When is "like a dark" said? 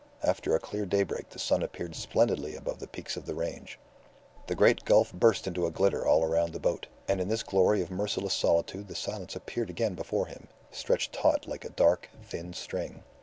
11.47-12.09